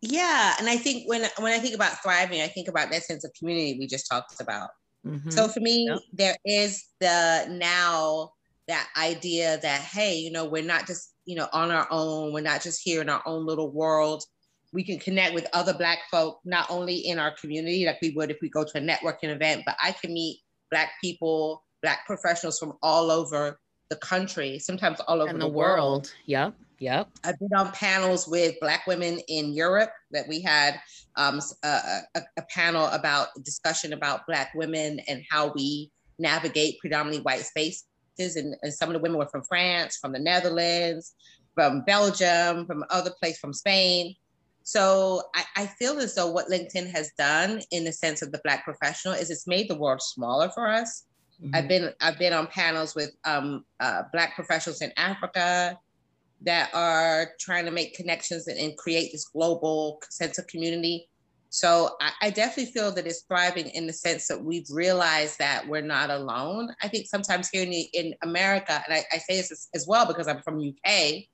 Yeah, 0.00 0.54
and 0.58 0.68
I 0.68 0.76
think 0.76 1.08
when 1.08 1.24
when 1.38 1.52
I 1.52 1.58
think 1.58 1.74
about 1.74 2.02
thriving, 2.02 2.40
I 2.40 2.48
think 2.48 2.68
about 2.68 2.90
that 2.90 3.04
sense 3.04 3.24
of 3.24 3.32
community 3.34 3.76
we 3.78 3.86
just 3.86 4.08
talked 4.08 4.40
about. 4.40 4.70
Mm-hmm. 5.08 5.30
So 5.30 5.48
for 5.48 5.60
me, 5.60 5.86
yep. 5.88 5.98
there 6.12 6.36
is 6.44 6.84
the 7.00 7.46
now 7.50 8.32
that 8.66 8.88
idea 8.96 9.58
that 9.62 9.80
hey, 9.80 10.16
you 10.16 10.30
know, 10.30 10.44
we're 10.44 10.62
not 10.62 10.86
just 10.86 11.14
you 11.24 11.36
know 11.36 11.48
on 11.52 11.70
our 11.70 11.86
own. 11.90 12.32
We're 12.32 12.40
not 12.40 12.62
just 12.62 12.80
here 12.82 13.00
in 13.00 13.08
our 13.08 13.22
own 13.26 13.46
little 13.46 13.70
world. 13.70 14.24
We 14.72 14.84
can 14.84 14.98
connect 14.98 15.34
with 15.34 15.46
other 15.54 15.72
Black 15.72 15.98
folk, 16.10 16.40
not 16.44 16.70
only 16.70 16.96
in 16.96 17.18
our 17.18 17.34
community 17.40 17.86
like 17.86 17.98
we 18.02 18.10
would 18.10 18.30
if 18.30 18.38
we 18.42 18.50
go 18.50 18.64
to 18.64 18.78
a 18.78 18.80
networking 18.80 19.34
event, 19.34 19.62
but 19.64 19.76
I 19.82 19.92
can 19.92 20.12
meet 20.12 20.40
Black 20.70 20.90
people, 21.00 21.64
Black 21.82 22.06
professionals 22.06 22.58
from 22.58 22.74
all 22.82 23.10
over 23.10 23.58
the 23.88 23.96
country, 23.96 24.58
sometimes 24.58 25.00
all 25.00 25.22
over 25.22 25.30
and 25.30 25.40
the, 25.40 25.46
the 25.46 25.52
world. 25.52 25.78
world. 25.78 26.14
Yep. 26.26 26.54
Yep. 26.80 27.08
I've 27.24 27.38
been 27.38 27.54
on 27.56 27.72
panels 27.72 28.28
with 28.28 28.54
Black 28.60 28.86
women 28.86 29.20
in 29.28 29.52
Europe 29.52 29.90
that 30.12 30.28
we 30.28 30.40
had 30.40 30.80
um, 31.16 31.40
a, 31.64 32.00
a, 32.14 32.20
a, 32.36 32.42
panel 32.42 32.86
about 32.86 33.28
discussion 33.42 33.92
about 33.92 34.26
Black 34.26 34.52
women 34.54 35.00
and 35.08 35.24
how 35.28 35.52
we 35.54 35.90
navigate 36.18 36.78
predominantly 36.78 37.22
white 37.22 37.44
spaces. 37.44 37.82
And, 38.18 38.54
and 38.62 38.72
some 38.72 38.88
of 38.88 38.92
the 38.92 39.00
women 39.00 39.18
were 39.18 39.26
from 39.26 39.42
France, 39.42 39.96
from 39.96 40.12
the 40.12 40.20
Netherlands, 40.20 41.14
from 41.54 41.82
Belgium, 41.82 42.66
from 42.66 42.84
other 42.90 43.10
places, 43.18 43.40
from 43.40 43.52
Spain. 43.52 44.14
So 44.62 45.22
I, 45.34 45.44
I, 45.56 45.66
feel 45.66 45.98
as 45.98 46.14
though 46.14 46.30
what 46.30 46.48
LinkedIn 46.48 46.90
has 46.92 47.10
done 47.16 47.62
in 47.70 47.84
the 47.84 47.92
sense 47.92 48.20
of 48.22 48.30
the 48.32 48.40
Black 48.44 48.64
professional 48.64 49.14
is 49.14 49.30
it's 49.30 49.46
made 49.46 49.68
the 49.68 49.78
world 49.78 50.02
smaller 50.02 50.50
for 50.50 50.68
us. 50.68 51.06
Mm-hmm. 51.42 51.54
I've 51.54 51.68
been 51.68 51.92
I've 52.00 52.18
been 52.18 52.32
on 52.32 52.48
panels 52.48 52.94
with 52.94 53.12
um, 53.24 53.64
uh, 53.80 54.02
Black 54.12 54.34
professionals 54.34 54.82
in 54.82 54.92
Africa, 54.96 55.78
that 56.42 56.70
are 56.72 57.30
trying 57.40 57.64
to 57.64 57.70
make 57.70 57.94
connections 57.94 58.46
and, 58.46 58.58
and 58.58 58.76
create 58.76 59.10
this 59.12 59.26
global 59.26 60.00
sense 60.10 60.38
of 60.38 60.46
community. 60.46 61.08
So 61.50 61.96
I, 62.00 62.10
I, 62.22 62.30
definitely 62.30 62.72
feel 62.72 62.92
that 62.92 63.06
it's 63.06 63.22
thriving 63.22 63.68
in 63.70 63.86
the 63.86 63.92
sense 63.92 64.28
that 64.28 64.42
we've 64.42 64.68
realized 64.70 65.38
that 65.38 65.66
we're 65.66 65.80
not 65.80 66.10
alone. 66.10 66.74
I 66.82 66.88
think 66.88 67.06
sometimes 67.06 67.48
here 67.48 67.62
in, 67.62 67.70
the, 67.70 67.88
in 67.94 68.14
America, 68.22 68.82
and 68.86 68.94
I, 68.94 69.04
I 69.12 69.18
say 69.18 69.38
this 69.38 69.50
as, 69.50 69.68
as, 69.74 69.86
well 69.86 70.06
because 70.06 70.28
I'm 70.28 70.42
from 70.42 70.60
UK 70.60 71.24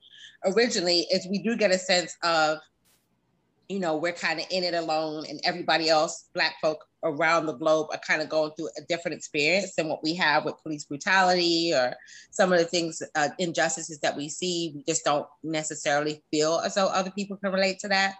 originally, 0.45 1.01
is 1.11 1.27
we 1.27 1.43
do 1.43 1.57
get 1.57 1.71
a 1.71 1.77
sense 1.77 2.15
of, 2.23 2.59
you 3.69 3.79
know, 3.79 3.97
we're 3.97 4.13
kind 4.13 4.39
of 4.39 4.45
in 4.51 4.63
it 4.63 4.73
alone 4.73 5.25
and 5.27 5.39
everybody 5.43 5.89
else, 5.89 6.29
Black 6.33 6.55
folk 6.61 6.85
around 7.03 7.45
the 7.45 7.53
globe 7.53 7.87
are 7.91 7.99
kind 8.07 8.21
of 8.21 8.29
going 8.29 8.51
through 8.55 8.69
a 8.77 8.81
different 8.87 9.17
experience 9.17 9.73
than 9.75 9.87
what 9.87 10.03
we 10.03 10.13
have 10.15 10.45
with 10.45 10.61
police 10.61 10.85
brutality 10.85 11.71
or 11.73 11.95
some 12.31 12.51
of 12.51 12.59
the 12.59 12.65
things, 12.65 13.01
uh, 13.15 13.29
injustices 13.39 13.99
that 13.99 14.15
we 14.15 14.29
see. 14.29 14.71
We 14.75 14.83
just 14.83 15.03
don't 15.03 15.27
necessarily 15.43 16.23
feel 16.31 16.61
as 16.63 16.75
though 16.75 16.87
other 16.87 17.11
people 17.11 17.37
can 17.37 17.51
relate 17.51 17.79
to 17.79 17.87
that. 17.89 18.15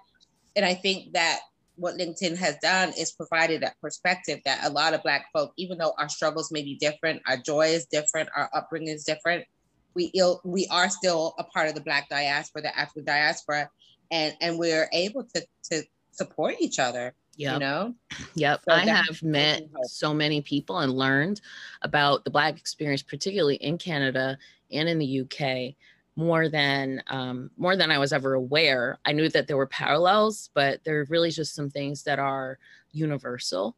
And 0.56 0.66
I 0.66 0.74
think 0.74 1.14
that 1.14 1.40
what 1.76 1.98
LinkedIn 1.98 2.38
has 2.38 2.58
done 2.62 2.94
is 2.98 3.12
provided 3.12 3.62
that 3.62 3.80
perspective 3.82 4.40
that 4.46 4.66
a 4.66 4.70
lot 4.70 4.94
of 4.94 5.04
Black 5.04 5.26
folk, 5.34 5.52
even 5.58 5.78
though 5.78 5.94
our 6.00 6.10
struggles 6.10 6.52
may 6.52 6.64
be 6.64 6.76
different, 6.76 7.22
our 7.28 7.38
joy 7.38 7.68
is 7.68 7.86
different, 7.86 8.30
our 8.36 8.50
upbringing 8.54 8.94
is 8.94 9.04
different, 9.04 9.46
we 9.94 10.12
Ill, 10.14 10.42
we 10.44 10.68
are 10.72 10.90
still 10.90 11.34
a 11.40 11.44
part 11.44 11.68
of 11.68 11.76
the 11.76 11.82
Black 11.82 12.10
diaspora, 12.10 12.62
the 12.62 12.78
African 12.78 13.06
diaspora, 13.06 13.70
and 14.12 14.36
and 14.42 14.58
we're 14.60 14.90
able 14.94 15.24
to 15.24 15.46
to 15.64 15.84
support 16.12 16.56
each 16.60 16.80
other 16.80 17.14
Yep. 17.38 17.54
You 17.54 17.60
know? 17.60 17.96
Yep. 18.36 18.62
So 18.68 18.76
I 18.76 18.80
have 18.80 19.22
met 19.22 19.64
so 19.84 20.14
many 20.14 20.42
people 20.42 20.80
and 20.80 20.94
learned 20.94 21.42
about 21.82 22.24
the 22.24 22.30
Black 22.30 22.58
experience, 22.58 23.04
particularly 23.04 23.56
in 23.56 23.78
Canada 23.78 24.38
and 24.72 24.88
in 24.88 25.00
the 25.00 25.22
UK, 25.22 25.76
more 26.16 26.48
than 26.48 27.04
um, 27.08 27.52
more 27.58 27.76
than 27.76 27.92
I 27.92 27.98
was 27.98 28.14
ever 28.14 28.34
aware. 28.36 29.00
I 29.06 29.12
knew 29.12 29.30
that 29.30 29.48
there 29.48 29.58
were 29.58 29.68
parallels, 29.68 30.50
but 30.54 30.84
there 30.84 31.02
are 31.02 31.08
really 31.10 31.32
just 31.32 31.56
some 31.56 31.70
things 31.70 32.04
that 32.04 32.20
are 32.20 32.58
universal. 32.92 33.76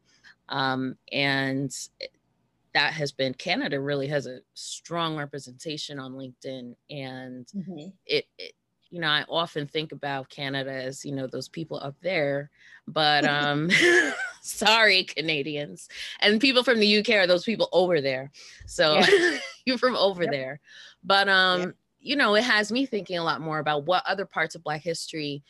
Um, 0.48 0.96
and 1.10 1.74
that 2.74 2.92
has 2.92 3.10
been 3.10 3.34
Canada 3.34 3.80
really 3.80 4.06
has 4.06 4.26
a 4.26 4.40
strong 4.54 5.16
representation 5.16 5.98
on 5.98 6.12
LinkedIn, 6.12 6.76
and 6.90 7.46
mm-hmm. 7.46 7.88
it, 8.06 8.26
it 8.38 8.52
you 8.90 9.00
know, 9.00 9.08
I 9.08 9.24
often 9.28 9.66
think 9.66 9.92
about 9.92 10.28
Canada 10.28 10.72
as, 10.72 11.04
you 11.04 11.12
know, 11.12 11.26
those 11.26 11.48
people 11.48 11.78
up 11.80 11.96
there, 12.00 12.50
but 12.86 13.24
um 13.28 13.70
sorry, 14.40 15.04
Canadians. 15.04 15.88
And 16.20 16.40
people 16.40 16.64
from 16.64 16.80
the 16.80 16.98
UK 16.98 17.10
are 17.10 17.26
those 17.26 17.44
people 17.44 17.68
over 17.72 18.00
there. 18.00 18.30
So 18.66 18.98
yeah. 18.98 19.38
you're 19.64 19.78
from 19.78 19.96
over 19.96 20.24
yep. 20.24 20.32
there. 20.32 20.60
But 21.04 21.28
um, 21.28 21.60
yep. 21.60 21.74
you 22.00 22.16
know, 22.16 22.34
it 22.34 22.44
has 22.44 22.72
me 22.72 22.86
thinking 22.86 23.18
a 23.18 23.24
lot 23.24 23.40
more 23.40 23.58
about 23.58 23.84
what 23.84 24.06
other 24.06 24.24
parts 24.24 24.54
of 24.54 24.64
Black 24.64 24.82
history 24.82 25.42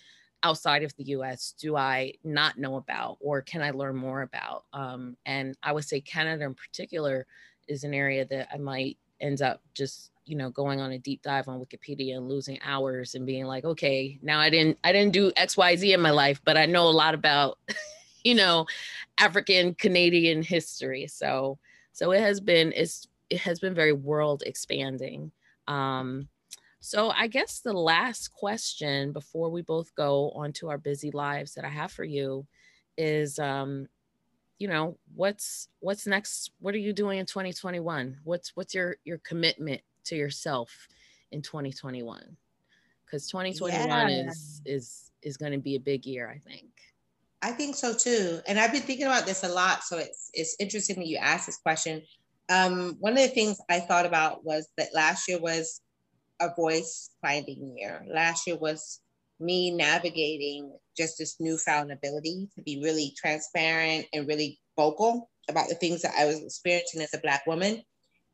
outside 0.44 0.84
of 0.84 0.94
the 0.96 1.04
US 1.04 1.52
do 1.58 1.76
I 1.76 2.12
not 2.22 2.58
know 2.58 2.76
about 2.76 3.16
or 3.20 3.42
can 3.42 3.60
I 3.62 3.70
learn 3.70 3.96
more 3.96 4.22
about? 4.22 4.64
Um, 4.72 5.16
and 5.26 5.56
I 5.62 5.72
would 5.72 5.84
say 5.84 6.00
Canada 6.00 6.44
in 6.44 6.54
particular 6.54 7.26
is 7.66 7.84
an 7.84 7.92
area 7.92 8.24
that 8.26 8.48
I 8.52 8.56
might 8.56 8.98
end 9.20 9.42
up 9.42 9.60
just 9.74 10.10
you 10.24 10.36
know 10.36 10.50
going 10.50 10.80
on 10.80 10.92
a 10.92 10.98
deep 10.98 11.22
dive 11.22 11.48
on 11.48 11.58
wikipedia 11.58 12.16
and 12.16 12.28
losing 12.28 12.58
hours 12.62 13.14
and 13.14 13.24
being 13.24 13.44
like 13.44 13.64
okay 13.64 14.18
now 14.22 14.38
i 14.38 14.50
didn't 14.50 14.78
i 14.84 14.92
didn't 14.92 15.12
do 15.12 15.32
xyz 15.32 15.94
in 15.94 16.00
my 16.00 16.10
life 16.10 16.40
but 16.44 16.56
i 16.56 16.66
know 16.66 16.86
a 16.86 16.90
lot 16.90 17.14
about 17.14 17.58
you 18.24 18.34
know 18.34 18.66
african 19.18 19.74
canadian 19.74 20.42
history. 20.42 21.06
So 21.06 21.58
so 21.92 22.12
it 22.12 22.20
has 22.20 22.40
been 22.40 22.72
it's 22.74 23.08
it 23.30 23.40
has 23.40 23.58
been 23.58 23.74
very 23.74 23.92
world 23.92 24.42
expanding. 24.46 25.32
Um 25.66 26.28
so 26.80 27.10
i 27.10 27.26
guess 27.26 27.58
the 27.58 27.72
last 27.72 28.32
question 28.32 29.12
before 29.12 29.50
we 29.50 29.62
both 29.62 29.92
go 29.96 30.30
on 30.30 30.52
to 30.52 30.68
our 30.68 30.78
busy 30.78 31.10
lives 31.10 31.52
that 31.54 31.64
i 31.64 31.68
have 31.68 31.90
for 31.90 32.04
you 32.04 32.46
is 32.96 33.40
um 33.40 33.88
you 34.58 34.68
know 34.68 34.96
what's 35.14 35.68
what's 35.80 36.06
next? 36.06 36.50
What 36.60 36.74
are 36.74 36.78
you 36.78 36.92
doing 36.92 37.18
in 37.18 37.26
2021 37.26 38.18
what's 38.24 38.56
what's 38.56 38.74
your 38.74 38.96
your 39.04 39.18
commitment 39.18 39.80
to 40.04 40.16
yourself 40.16 40.88
in 41.30 41.42
2021 41.42 42.36
because 43.04 43.26
2021 43.28 43.88
yeah. 43.88 44.30
is 44.30 44.62
is 44.64 45.10
is 45.22 45.36
going 45.36 45.52
to 45.52 45.58
be 45.58 45.76
a 45.76 45.80
big 45.80 46.06
year 46.06 46.30
i 46.30 46.38
think. 46.48 46.70
I 47.40 47.52
think 47.52 47.76
so 47.76 47.94
too. 47.94 48.40
And 48.48 48.58
i've 48.58 48.72
been 48.72 48.82
thinking 48.82 49.06
about 49.06 49.26
this 49.26 49.44
a 49.44 49.48
lot 49.48 49.84
so 49.84 49.98
it's 49.98 50.30
it's 50.32 50.56
interesting 50.58 50.96
that 50.96 51.06
you 51.06 51.18
asked 51.18 51.46
this 51.46 51.58
question. 51.58 52.02
Um, 52.50 52.96
one 53.00 53.12
of 53.12 53.18
the 53.18 53.28
things 53.28 53.60
i 53.68 53.80
thought 53.80 54.06
about 54.06 54.44
was 54.44 54.68
that 54.78 54.94
last 54.94 55.28
year 55.28 55.38
was 55.38 55.82
a 56.40 56.54
voice 56.54 57.10
finding 57.20 57.76
year. 57.76 58.04
Last 58.08 58.46
year 58.46 58.56
was 58.56 59.00
me 59.40 59.70
navigating 59.70 60.72
just 60.96 61.18
this 61.18 61.36
newfound 61.40 61.92
ability 61.92 62.48
to 62.54 62.62
be 62.62 62.80
really 62.82 63.14
transparent 63.16 64.06
and 64.12 64.26
really 64.26 64.58
vocal 64.76 65.30
about 65.48 65.68
the 65.68 65.74
things 65.74 66.02
that 66.02 66.14
I 66.18 66.26
was 66.26 66.42
experiencing 66.42 67.00
as 67.02 67.14
a 67.14 67.18
Black 67.18 67.46
woman. 67.46 67.82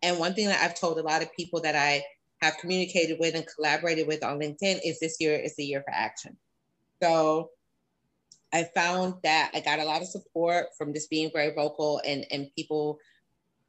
And 0.02 0.18
one 0.18 0.34
thing 0.34 0.48
that 0.48 0.62
I've 0.62 0.78
told 0.78 0.98
a 0.98 1.02
lot 1.02 1.22
of 1.22 1.32
people 1.34 1.60
that 1.62 1.74
I 1.76 2.02
have 2.42 2.56
communicated 2.58 3.18
with 3.20 3.34
and 3.34 3.46
collaborated 3.46 4.06
with 4.06 4.24
on 4.24 4.38
LinkedIn 4.38 4.80
is 4.84 4.98
this 5.00 5.16
year 5.20 5.34
is 5.34 5.56
the 5.56 5.64
year 5.64 5.82
for 5.82 5.92
action. 5.92 6.36
So 7.02 7.50
I 8.52 8.64
found 8.74 9.14
that 9.24 9.50
I 9.54 9.60
got 9.60 9.78
a 9.78 9.84
lot 9.84 10.02
of 10.02 10.08
support 10.08 10.66
from 10.76 10.92
just 10.92 11.10
being 11.10 11.30
very 11.32 11.54
vocal 11.54 12.00
and, 12.06 12.26
and 12.30 12.50
people 12.56 12.98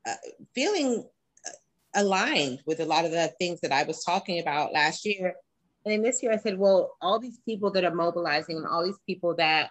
uh, 0.07 0.15
feeling 0.53 1.07
uh, 1.45 2.01
aligned 2.01 2.59
with 2.65 2.79
a 2.79 2.85
lot 2.85 3.05
of 3.05 3.11
the 3.11 3.33
things 3.39 3.61
that 3.61 3.71
I 3.71 3.83
was 3.83 4.03
talking 4.03 4.39
about 4.39 4.73
last 4.73 5.05
year 5.05 5.33
and 5.85 5.93
then 5.93 6.01
this 6.01 6.23
year 6.23 6.31
I 6.31 6.37
said, 6.37 6.57
well, 6.57 6.97
all 6.99 7.19
these 7.19 7.39
people 7.45 7.69
that 7.71 7.83
are 7.83 7.93
mobilizing 7.93 8.57
and 8.57 8.65
all 8.65 8.83
these 8.83 8.99
people 9.05 9.35
that 9.35 9.69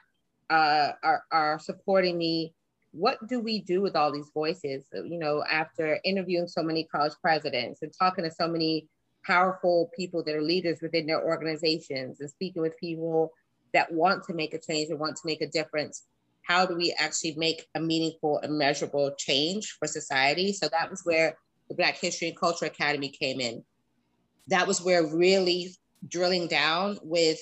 uh, 0.49 0.93
are, 1.03 1.25
are 1.33 1.59
supporting 1.59 2.17
me, 2.17 2.55
what 2.93 3.19
do 3.29 3.41
we 3.41 3.61
do 3.61 3.81
with 3.83 3.97
all 3.97 4.13
these 4.13 4.31
voices? 4.33 4.87
You 4.93 5.19
know, 5.19 5.43
after 5.51 5.99
interviewing 6.05 6.47
so 6.47 6.63
many 6.63 6.85
college 6.85 7.15
presidents 7.21 7.83
and 7.83 7.93
talking 7.99 8.23
to 8.23 8.31
so 8.31 8.47
many 8.47 8.87
powerful 9.25 9.91
people 9.97 10.23
that 10.23 10.37
are 10.37 10.43
leaders 10.43 10.79
within 10.81 11.07
their 11.07 11.25
organizations 11.25 12.21
and 12.21 12.31
speaking 12.31 12.63
with 12.63 12.79
people 12.79 13.33
that 13.73 13.93
want 13.93 14.23
to 14.25 14.35
make 14.35 14.55
a 14.55 14.61
change 14.61 14.91
and 14.91 15.01
want 15.01 15.17
to 15.17 15.23
make 15.27 15.41
a 15.41 15.49
difference, 15.49 16.05
how 16.43 16.65
do 16.65 16.77
we 16.77 16.95
actually 16.97 17.35
make 17.37 17.67
a 17.75 17.81
meaningful 17.81 18.39
and 18.39 18.57
measurable 18.57 19.13
change 19.19 19.75
for 19.81 19.89
society? 19.89 20.53
So 20.53 20.69
that 20.69 20.91
was 20.91 21.01
where 21.03 21.37
the 21.69 21.75
Black 21.75 21.97
History 21.97 22.29
and 22.29 22.39
Culture 22.39 22.67
Academy 22.67 23.09
came 23.09 23.41
in. 23.41 23.65
That 24.47 24.69
was 24.69 24.81
where 24.81 25.05
really 25.05 25.75
drilling 26.09 26.49
down 26.49 26.99
with 27.03 27.39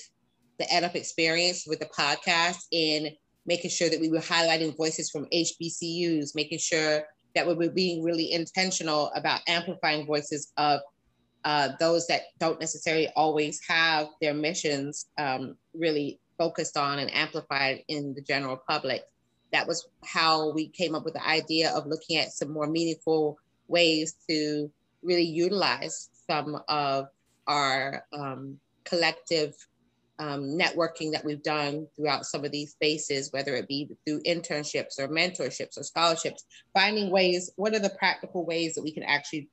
the 0.59 0.65
EdUp 0.65 0.95
experience 0.95 1.65
with 1.67 1.79
the 1.79 1.87
podcast 1.87 2.65
and 2.71 3.11
making 3.45 3.69
sure 3.69 3.89
that 3.89 3.99
we 3.99 4.09
were 4.09 4.19
highlighting 4.19 4.75
voices 4.77 5.09
from 5.09 5.27
HBCUs, 5.33 6.35
making 6.35 6.59
sure 6.59 7.03
that 7.35 7.47
we 7.47 7.53
were 7.55 7.69
being 7.69 8.03
really 8.03 8.31
intentional 8.31 9.11
about 9.15 9.41
amplifying 9.47 10.05
voices 10.05 10.53
of 10.57 10.79
uh, 11.45 11.69
those 11.79 12.07
that 12.07 12.21
don't 12.39 12.59
necessarily 12.59 13.09
always 13.15 13.59
have 13.67 14.07
their 14.21 14.33
missions 14.33 15.07
um, 15.17 15.57
really 15.73 16.19
focused 16.37 16.77
on 16.77 16.99
and 16.99 17.13
amplified 17.13 17.83
in 17.89 18.13
the 18.13 18.21
general 18.21 18.59
public. 18.67 19.03
that 19.51 19.67
was 19.67 19.87
how 20.03 20.51
we 20.51 20.69
came 20.69 20.95
up 20.95 21.05
with 21.05 21.13
the 21.13 21.27
idea 21.27 21.71
of 21.71 21.85
looking 21.85 22.17
at 22.17 22.31
some 22.31 22.51
more 22.51 22.65
meaningful 22.65 23.37
ways 23.67 24.15
to 24.27 24.71
really 25.03 25.23
utilize 25.23 26.09
some 26.27 26.59
of 26.69 27.05
our 27.47 28.05
um, 28.13 28.57
collective 28.85 29.53
um, 30.19 30.57
networking 30.57 31.11
that 31.11 31.25
we've 31.25 31.43
done 31.43 31.87
throughout 31.95 32.25
some 32.25 32.45
of 32.45 32.51
these 32.51 32.71
spaces, 32.71 33.31
whether 33.31 33.55
it 33.55 33.67
be 33.67 33.89
through 34.05 34.21
internships 34.23 34.99
or 34.99 35.07
mentorships 35.07 35.77
or 35.77 35.83
scholarships, 35.83 36.45
finding 36.73 37.09
ways, 37.09 37.51
what 37.55 37.73
are 37.73 37.79
the 37.79 37.95
practical 37.97 38.45
ways 38.45 38.75
that 38.75 38.83
we 38.83 38.93
can 38.93 39.03
actually 39.03 39.49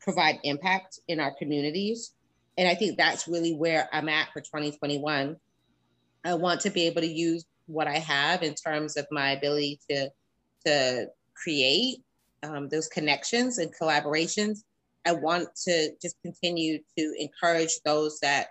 provide 0.00 0.38
impact 0.44 0.98
in 1.08 1.20
our 1.20 1.34
communities? 1.38 2.12
And 2.58 2.68
I 2.68 2.74
think 2.74 2.96
that's 2.96 3.28
really 3.28 3.54
where 3.54 3.88
I'm 3.92 4.08
at 4.08 4.32
for 4.32 4.40
2021. 4.40 5.36
I 6.24 6.34
want 6.34 6.60
to 6.62 6.70
be 6.70 6.86
able 6.86 7.02
to 7.02 7.06
use 7.06 7.44
what 7.66 7.86
I 7.86 7.98
have 7.98 8.42
in 8.42 8.54
terms 8.54 8.96
of 8.96 9.06
my 9.10 9.32
ability 9.32 9.80
to, 9.90 10.10
to 10.66 11.06
create 11.34 11.98
um, 12.42 12.68
those 12.68 12.88
connections 12.88 13.58
and 13.58 13.72
collaborations. 13.74 14.64
I 15.06 15.12
want 15.12 15.48
to 15.64 15.90
just 16.00 16.16
continue 16.22 16.78
to 16.98 17.14
encourage 17.18 17.80
those 17.84 18.20
that 18.20 18.48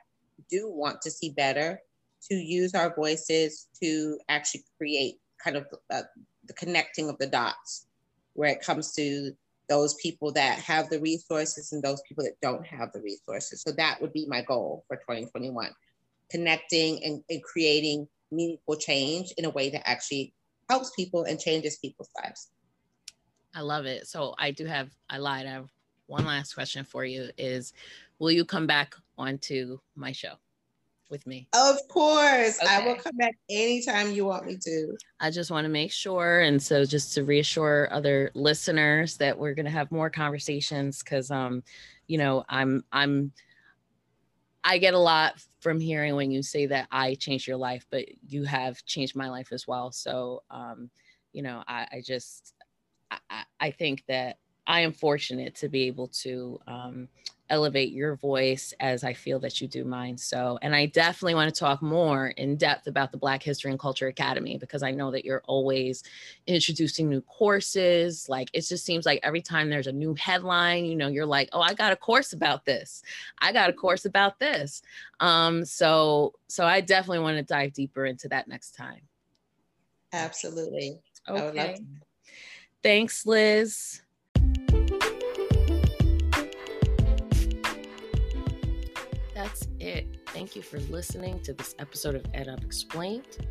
do 0.50 0.70
want 0.70 1.02
to 1.02 1.12
see 1.12 1.32
better 1.32 1.80
to 2.30 2.36
use 2.36 2.76
our 2.76 2.94
voices 2.96 3.68
to 3.82 4.18
actually 4.30 4.64
create 4.78 5.16
kind 5.44 5.56
of 5.56 5.66
uh, 5.90 6.02
the 6.46 6.54
connecting 6.54 7.10
of 7.10 7.18
the 7.18 7.28
dots 7.28 7.88
where 8.34 8.50
it 8.50 8.62
comes 8.62 8.94
to 8.94 9.32
those 9.70 9.96
people 9.96 10.32
that 10.34 10.60
have 10.60 10.90
the 10.90 11.00
resources 11.00 11.72
and 11.72 11.82
those 11.82 12.02
people 12.08 12.24
that 12.24 12.36
don't 12.42 12.66
have 12.66 12.92
the 12.92 13.02
resources. 13.02 13.62
So 13.62 13.72
that 13.72 14.02
would 14.02 14.12
be 14.12 14.26
my 14.28 14.42
goal 14.42 14.84
for 14.88 14.98
2021 14.98 15.70
connecting 16.30 17.04
and, 17.04 17.24
and 17.30 17.44
creating 17.44 18.08
meaningful 18.32 18.78
change 18.78 19.34
in 19.38 19.46
a 19.46 19.50
way 19.50 19.70
that 19.70 19.88
actually 19.88 20.34
helps 20.70 20.92
people 20.92 21.26
and 21.26 21.40
changes 21.40 21.78
people's 21.78 22.10
lives. 22.24 22.50
I 23.54 23.62
love 23.62 23.86
it. 23.86 24.08
So 24.08 24.34
I 24.40 24.52
do 24.52 24.66
have, 24.66 24.90
I 25.10 25.18
lied. 25.18 25.46
I 25.46 25.52
have 25.52 25.70
one 26.12 26.26
last 26.26 26.54
question 26.54 26.84
for 26.84 27.06
you 27.06 27.30
is 27.38 27.74
will 28.20 28.32
you 28.32 28.44
come 28.44 28.68
back 28.68 28.96
onto 29.18 29.80
my 29.96 30.12
show 30.12 30.34
with 31.10 31.26
me? 31.26 31.48
Of 31.54 31.78
course. 31.88 32.60
Okay. 32.62 32.68
I 32.70 32.86
will 32.86 32.96
come 32.96 33.16
back 33.18 33.38
anytime 33.50 34.12
you 34.12 34.26
want 34.26 34.46
me 34.46 34.58
to. 34.58 34.98
I 35.20 35.32
just 35.32 35.52
want 35.52 35.66
to 35.66 35.70
make 35.70 35.92
sure. 35.92 36.42
And 36.42 36.62
so 36.62 36.84
just 36.86 37.14
to 37.16 37.24
reassure 37.24 37.88
other 37.92 38.30
listeners 38.34 39.18
that 39.18 39.38
we're 39.38 39.54
going 39.54 39.66
to 39.66 39.72
have 39.72 39.92
more 39.92 40.10
conversations 40.10 41.02
because, 41.02 41.32
um, 41.32 41.64
you 42.08 42.18
know, 42.18 42.44
I'm, 42.50 42.84
I'm, 42.92 43.32
I 44.64 44.78
get 44.78 44.94
a 44.94 45.00
lot 45.00 45.42
from 45.60 45.80
hearing 45.80 46.16
when 46.16 46.30
you 46.30 46.44
say 46.44 46.66
that 46.68 46.88
I 46.92 47.16
changed 47.16 47.48
your 47.48 47.58
life, 47.58 47.86
but 47.90 48.06
you 48.28 48.44
have 48.44 48.84
changed 48.86 49.16
my 49.16 49.30
life 49.30 49.52
as 49.52 49.68
well. 49.68 49.92
So, 49.92 50.44
um, 50.52 50.90
you 51.34 51.42
know, 51.42 51.64
I, 51.68 51.88
I 51.92 52.04
just, 52.06 52.54
I, 53.10 53.44
I, 53.60 53.72
think 53.72 54.04
that 54.08 54.38
I 54.68 54.82
am 54.82 54.94
fortunate 54.94 55.56
to 55.56 55.70
be 55.70 55.84
able 55.84 56.08
to 56.08 56.60
um, 56.68 57.08
elevate 57.52 57.92
your 57.92 58.16
voice 58.16 58.74
as 58.80 59.04
I 59.04 59.14
feel 59.14 59.38
that 59.40 59.60
you 59.60 59.68
do 59.68 59.84
mine. 59.84 60.18
So, 60.18 60.58
and 60.62 60.74
I 60.74 60.86
definitely 60.86 61.36
want 61.36 61.54
to 61.54 61.60
talk 61.60 61.82
more 61.82 62.28
in 62.28 62.56
depth 62.56 62.88
about 62.88 63.12
the 63.12 63.18
Black 63.18 63.44
History 63.44 63.70
and 63.70 63.80
Culture 63.80 64.08
Academy 64.08 64.58
because 64.58 64.84
I 64.84 64.92
know 64.92 65.12
that 65.12 65.26
you're 65.26 65.44
always 65.46 66.04
introducing 66.48 67.10
new 67.10 67.22
courses. 67.22 68.30
Like 68.30 68.50
it 68.54 68.62
just 68.62 68.86
seems 68.86 69.06
like 69.06 69.20
every 69.22 69.42
time 69.42 69.70
there's 69.70 69.88
a 69.88 69.92
new 69.92 70.16
headline, 70.16 70.86
you 70.86 70.96
know, 70.96 71.10
you're 71.10 71.26
like, 71.26 71.50
oh, 71.52 71.62
I 71.62 71.74
got 71.74 71.92
a 71.92 71.98
course 71.98 72.32
about 72.32 72.64
this. 72.66 73.04
I 73.40 73.52
got 73.52 73.70
a 73.70 73.74
course 73.74 74.06
about 74.06 74.40
this. 74.40 74.82
Um, 75.20 75.66
so, 75.66 76.34
so 76.48 76.66
I 76.66 76.80
definitely 76.80 77.20
want 77.20 77.38
to 77.38 77.44
dive 77.44 77.74
deeper 77.74 78.06
into 78.06 78.30
that 78.30 78.48
next 78.48 78.76
time. 78.76 79.02
Absolutely. 80.14 81.00
Okay. 81.28 81.78
Thanks, 82.82 83.26
Liz. 83.26 84.02
That's 89.52 89.68
it. 89.82 90.08
Thank 90.28 90.56
you 90.56 90.62
for 90.62 90.80
listening 90.80 91.42
to 91.42 91.52
this 91.52 91.76
episode 91.78 92.16
of 92.16 92.24
EdUp 92.32 92.64
Explained. 92.64 93.46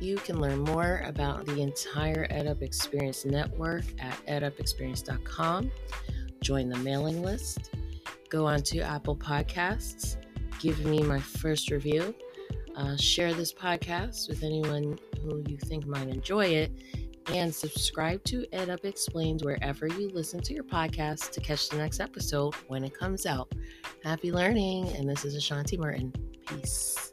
You 0.00 0.16
can 0.16 0.40
learn 0.40 0.58
more 0.58 1.04
about 1.06 1.46
the 1.46 1.62
entire 1.62 2.26
EdUp 2.28 2.62
Experience 2.62 3.24
network 3.24 3.84
at 4.00 4.18
edupexperience.com. 4.26 5.70
Join 6.40 6.68
the 6.68 6.78
mailing 6.78 7.22
list. 7.22 7.70
Go 8.28 8.44
on 8.44 8.60
to 8.62 8.80
Apple 8.80 9.16
Podcasts. 9.16 10.16
Give 10.58 10.84
me 10.84 11.00
my 11.04 11.20
first 11.20 11.70
review. 11.70 12.12
Uh, 12.74 12.96
share 12.96 13.32
this 13.32 13.52
podcast 13.52 14.28
with 14.28 14.42
anyone 14.42 14.98
who 15.22 15.44
you 15.46 15.56
think 15.58 15.86
might 15.86 16.08
enjoy 16.08 16.46
it 16.46 16.72
and 17.28 17.54
subscribe 17.54 18.22
to 18.24 18.46
EdUp 18.52 18.84
Explains 18.84 19.42
wherever 19.42 19.86
you 19.86 20.10
listen 20.10 20.40
to 20.42 20.54
your 20.54 20.64
podcast 20.64 21.30
to 21.32 21.40
catch 21.40 21.68
the 21.68 21.76
next 21.76 22.00
episode 22.00 22.54
when 22.68 22.84
it 22.84 22.94
comes 22.94 23.26
out. 23.26 23.52
Happy 24.04 24.32
learning, 24.32 24.88
and 24.96 25.08
this 25.08 25.24
is 25.24 25.34
Ashanti 25.34 25.76
Martin. 25.76 26.12
Peace. 26.46 27.05